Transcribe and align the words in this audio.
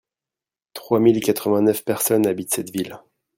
Trois 0.73 0.99
mille 0.99 1.19
quatre-vingt-neuf 1.21 1.85
personnes 1.85 2.25
habitent 2.25 2.55
cette 2.55 2.71
ville. 2.71 2.97